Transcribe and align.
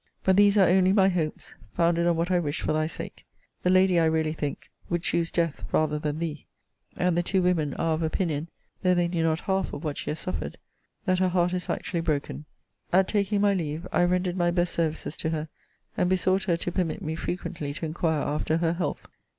But 0.23 0.35
these 0.35 0.57
are 0.57 0.67
only 0.67 0.93
my 0.93 1.09
hopes, 1.09 1.53
founded 1.75 2.07
on 2.07 2.15
what 2.15 2.31
I 2.31 2.39
wish 2.39 2.61
for 2.61 2.73
thy 2.73 2.87
sake. 2.87 3.23
The 3.61 3.69
lady, 3.69 3.99
I 3.99 4.05
really 4.05 4.33
think, 4.33 4.71
would 4.89 5.03
choose 5.03 5.29
death 5.29 5.63
rather 5.71 5.99
than 5.99 6.17
thee: 6.17 6.47
and 6.97 7.15
the 7.15 7.21
two 7.21 7.43
women 7.43 7.75
are 7.75 7.93
of 7.93 8.01
opinion, 8.01 8.49
though 8.81 8.95
they 8.95 9.07
knew 9.07 9.21
not 9.21 9.41
half 9.41 9.73
of 9.73 9.83
what 9.83 9.99
she 9.99 10.09
has 10.09 10.17
suffered, 10.19 10.57
that 11.05 11.19
her 11.19 11.29
heart 11.29 11.53
is 11.53 11.69
actually 11.69 12.01
broken. 12.01 12.45
At 12.91 13.07
taking 13.07 13.41
my 13.41 13.53
leave, 13.53 13.85
I 13.93 14.07
tendered 14.07 14.37
my 14.37 14.49
best 14.49 14.73
services 14.73 15.15
to 15.17 15.29
her, 15.29 15.49
and 15.95 16.09
besought 16.09 16.45
her 16.45 16.57
to 16.57 16.71
permit 16.71 17.03
me 17.03 17.13
frequently 17.13 17.71
to 17.75 17.85
inquire 17.85 18.23
after 18.23 18.57
her 18.57 18.73
health. 18.73 19.05